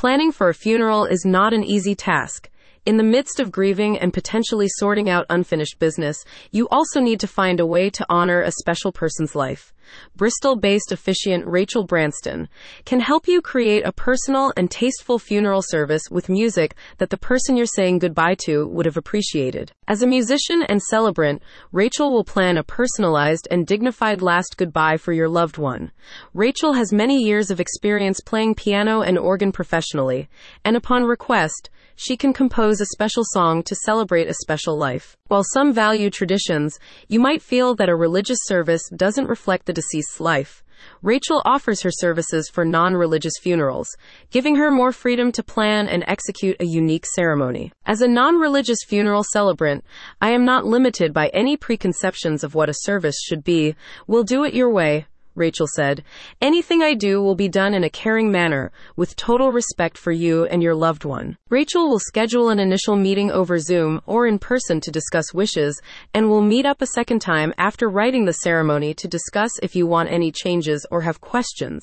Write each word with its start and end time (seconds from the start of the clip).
Planning 0.00 0.32
for 0.32 0.48
a 0.48 0.54
funeral 0.54 1.04
is 1.04 1.26
not 1.26 1.52
an 1.52 1.62
easy 1.62 1.94
task. 1.94 2.48
In 2.86 2.96
the 2.96 3.02
midst 3.02 3.38
of 3.38 3.52
grieving 3.52 3.98
and 3.98 4.14
potentially 4.14 4.66
sorting 4.66 5.10
out 5.10 5.26
unfinished 5.28 5.78
business, 5.78 6.24
you 6.50 6.66
also 6.70 7.00
need 7.00 7.20
to 7.20 7.26
find 7.26 7.60
a 7.60 7.66
way 7.66 7.90
to 7.90 8.06
honor 8.08 8.40
a 8.40 8.50
special 8.50 8.92
person's 8.92 9.34
life. 9.34 9.74
Bristol 10.16 10.56
based 10.56 10.92
officiant 10.92 11.46
Rachel 11.46 11.84
Branston 11.84 12.48
can 12.84 13.00
help 13.00 13.28
you 13.28 13.40
create 13.40 13.84
a 13.84 13.92
personal 13.92 14.52
and 14.56 14.70
tasteful 14.70 15.18
funeral 15.18 15.62
service 15.62 16.02
with 16.10 16.28
music 16.28 16.74
that 16.98 17.10
the 17.10 17.16
person 17.16 17.56
you're 17.56 17.66
saying 17.66 17.98
goodbye 17.98 18.36
to 18.46 18.66
would 18.68 18.86
have 18.86 18.96
appreciated. 18.96 19.72
As 19.88 20.02
a 20.02 20.06
musician 20.06 20.62
and 20.62 20.80
celebrant, 20.80 21.42
Rachel 21.72 22.12
will 22.12 22.24
plan 22.24 22.56
a 22.56 22.62
personalized 22.62 23.48
and 23.50 23.66
dignified 23.66 24.22
last 24.22 24.56
goodbye 24.56 24.96
for 24.96 25.12
your 25.12 25.28
loved 25.28 25.58
one. 25.58 25.90
Rachel 26.32 26.74
has 26.74 26.92
many 26.92 27.18
years 27.22 27.50
of 27.50 27.60
experience 27.60 28.20
playing 28.20 28.54
piano 28.54 29.02
and 29.02 29.18
organ 29.18 29.52
professionally, 29.52 30.28
and 30.64 30.76
upon 30.76 31.04
request, 31.04 31.70
she 31.96 32.16
can 32.16 32.32
compose 32.32 32.80
a 32.80 32.86
special 32.86 33.22
song 33.26 33.62
to 33.62 33.74
celebrate 33.84 34.26
a 34.26 34.34
special 34.34 34.78
life. 34.78 35.18
While 35.28 35.44
some 35.52 35.72
value 35.72 36.08
traditions, 36.08 36.78
you 37.08 37.20
might 37.20 37.42
feel 37.42 37.74
that 37.74 37.90
a 37.90 37.94
religious 37.94 38.38
service 38.44 38.82
doesn't 38.96 39.28
reflect 39.28 39.66
the 39.66 39.72
deceased's 39.80 40.20
life. 40.20 40.62
Rachel 41.02 41.42
offers 41.44 41.82
her 41.82 41.90
services 41.90 42.48
for 42.48 42.64
non 42.64 42.94
religious 42.94 43.34
funerals, 43.40 43.88
giving 44.30 44.56
her 44.56 44.70
more 44.70 44.92
freedom 44.92 45.32
to 45.32 45.42
plan 45.42 45.88
and 45.88 46.04
execute 46.06 46.56
a 46.60 46.64
unique 46.64 47.06
ceremony. 47.06 47.72
As 47.86 48.02
a 48.02 48.08
non 48.08 48.36
religious 48.36 48.78
funeral 48.86 49.24
celebrant, 49.32 49.84
I 50.20 50.30
am 50.30 50.44
not 50.44 50.66
limited 50.66 51.12
by 51.12 51.28
any 51.28 51.56
preconceptions 51.56 52.44
of 52.44 52.54
what 52.54 52.68
a 52.68 52.74
service 52.74 53.20
should 53.20 53.44
be. 53.44 53.74
We'll 54.06 54.24
do 54.24 54.44
it 54.44 54.54
your 54.54 54.70
way. 54.70 55.06
Rachel 55.40 55.66
said. 55.66 56.04
Anything 56.40 56.82
I 56.82 56.94
do 56.94 57.20
will 57.20 57.34
be 57.34 57.48
done 57.48 57.74
in 57.74 57.82
a 57.82 57.90
caring 57.90 58.30
manner, 58.30 58.70
with 58.94 59.16
total 59.16 59.50
respect 59.50 59.98
for 59.98 60.12
you 60.12 60.44
and 60.44 60.62
your 60.62 60.76
loved 60.76 61.04
one. 61.04 61.36
Rachel 61.48 61.88
will 61.88 61.98
schedule 61.98 62.50
an 62.50 62.60
initial 62.60 62.94
meeting 62.94 63.32
over 63.32 63.58
Zoom 63.58 64.00
or 64.06 64.26
in 64.26 64.38
person 64.38 64.80
to 64.82 64.92
discuss 64.92 65.34
wishes, 65.34 65.80
and 66.14 66.28
will 66.28 66.42
meet 66.42 66.66
up 66.66 66.80
a 66.80 66.86
second 66.86 67.20
time 67.20 67.52
after 67.58 67.88
writing 67.88 68.26
the 68.26 68.34
ceremony 68.34 68.94
to 68.94 69.08
discuss 69.08 69.50
if 69.62 69.74
you 69.74 69.86
want 69.86 70.12
any 70.12 70.30
changes 70.30 70.86
or 70.90 71.00
have 71.00 71.20
questions. 71.20 71.82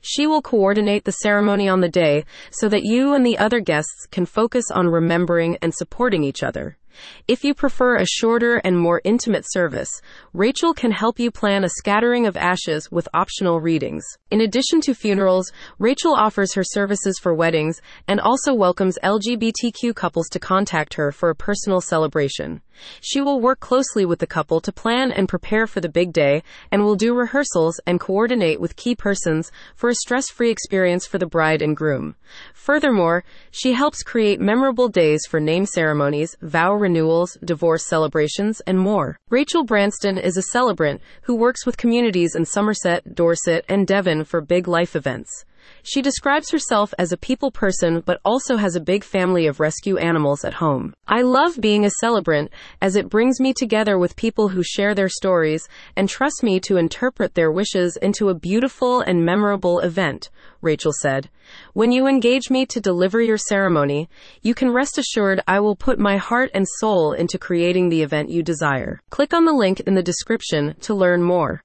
She 0.00 0.26
will 0.26 0.42
coordinate 0.42 1.04
the 1.04 1.12
ceremony 1.12 1.68
on 1.68 1.80
the 1.80 1.88
day 1.88 2.24
so 2.50 2.68
that 2.68 2.84
you 2.84 3.14
and 3.14 3.26
the 3.26 3.38
other 3.38 3.60
guests 3.60 4.06
can 4.10 4.26
focus 4.26 4.70
on 4.70 4.86
remembering 4.86 5.58
and 5.60 5.74
supporting 5.74 6.24
each 6.24 6.42
other. 6.42 6.78
If 7.28 7.44
you 7.44 7.54
prefer 7.54 7.96
a 7.96 8.06
shorter 8.06 8.56
and 8.56 8.78
more 8.78 9.00
intimate 9.04 9.44
service, 9.48 9.90
Rachel 10.32 10.74
can 10.74 10.90
help 10.90 11.18
you 11.18 11.30
plan 11.30 11.64
a 11.64 11.68
scattering 11.68 12.26
of 12.26 12.36
ashes 12.36 12.90
with 12.90 13.08
optional 13.14 13.60
readings. 13.60 14.04
In 14.30 14.40
addition 14.40 14.80
to 14.82 14.94
funerals, 14.94 15.52
Rachel 15.78 16.14
offers 16.14 16.54
her 16.54 16.64
services 16.64 17.18
for 17.18 17.34
weddings 17.34 17.80
and 18.08 18.20
also 18.20 18.54
welcomes 18.54 18.98
LGBTQ 19.02 19.94
couples 19.94 20.28
to 20.30 20.38
contact 20.38 20.94
her 20.94 21.12
for 21.12 21.30
a 21.30 21.34
personal 21.34 21.80
celebration. 21.80 22.60
She 23.00 23.20
will 23.20 23.40
work 23.40 23.60
closely 23.60 24.04
with 24.04 24.18
the 24.18 24.26
couple 24.26 24.60
to 24.60 24.72
plan 24.72 25.12
and 25.12 25.28
prepare 25.28 25.66
for 25.66 25.80
the 25.80 25.88
big 25.88 26.12
day 26.12 26.42
and 26.70 26.82
will 26.82 26.94
do 26.94 27.14
rehearsals 27.14 27.80
and 27.86 28.00
coordinate 28.00 28.60
with 28.60 28.76
key 28.76 28.94
persons 28.94 29.50
for 29.74 29.90
a 29.90 29.94
stress 29.94 30.30
free 30.30 30.50
experience 30.50 31.06
for 31.06 31.18
the 31.18 31.26
bride 31.26 31.62
and 31.62 31.76
groom. 31.76 32.16
Furthermore, 32.54 33.24
she 33.50 33.72
helps 33.72 34.02
create 34.02 34.40
memorable 34.40 34.88
days 34.88 35.20
for 35.28 35.40
name 35.40 35.66
ceremonies, 35.66 36.36
vow 36.42 36.72
renewals, 36.74 37.36
divorce 37.44 37.86
celebrations, 37.86 38.60
and 38.66 38.78
more. 38.78 39.18
Rachel 39.30 39.64
Branston 39.64 40.18
is 40.18 40.36
a 40.36 40.42
celebrant 40.42 41.00
who 41.22 41.34
works 41.34 41.66
with 41.66 41.76
communities 41.76 42.34
in 42.34 42.44
Somerset, 42.44 43.14
Dorset, 43.14 43.64
and 43.68 43.86
Devon 43.86 44.24
for 44.24 44.40
big 44.40 44.68
life 44.68 44.96
events. 44.96 45.44
She 45.82 46.00
describes 46.00 46.50
herself 46.50 46.94
as 46.98 47.12
a 47.12 47.16
people 47.16 47.50
person, 47.50 48.02
but 48.06 48.20
also 48.24 48.56
has 48.56 48.76
a 48.76 48.80
big 48.80 49.02
family 49.04 49.46
of 49.46 49.60
rescue 49.60 49.96
animals 49.96 50.44
at 50.44 50.54
home. 50.54 50.94
I 51.08 51.22
love 51.22 51.60
being 51.60 51.84
a 51.84 51.90
celebrant 52.00 52.50
as 52.80 52.96
it 52.96 53.08
brings 53.08 53.40
me 53.40 53.52
together 53.52 53.98
with 53.98 54.16
people 54.16 54.48
who 54.48 54.62
share 54.62 54.94
their 54.94 55.08
stories 55.08 55.68
and 55.96 56.08
trust 56.08 56.42
me 56.42 56.60
to 56.60 56.76
interpret 56.76 57.34
their 57.34 57.50
wishes 57.50 57.96
into 58.00 58.28
a 58.28 58.34
beautiful 58.34 59.00
and 59.00 59.26
memorable 59.26 59.80
event, 59.80 60.30
Rachel 60.60 60.92
said. 61.00 61.28
When 61.74 61.92
you 61.92 62.06
engage 62.06 62.48
me 62.48 62.64
to 62.66 62.80
deliver 62.80 63.20
your 63.20 63.36
ceremony, 63.36 64.08
you 64.40 64.54
can 64.54 64.72
rest 64.72 64.96
assured 64.96 65.42
I 65.46 65.60
will 65.60 65.76
put 65.76 65.98
my 65.98 66.16
heart 66.16 66.50
and 66.54 66.66
soul 66.78 67.12
into 67.12 67.38
creating 67.38 67.88
the 67.88 68.02
event 68.02 68.30
you 68.30 68.42
desire. 68.42 69.00
Click 69.10 69.34
on 69.34 69.44
the 69.44 69.52
link 69.52 69.80
in 69.80 69.94
the 69.94 70.02
description 70.02 70.74
to 70.82 70.94
learn 70.94 71.22
more. 71.22 71.60